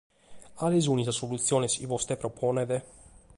[0.61, 2.69] Cale sunt sas solutziones chi vostè proponet?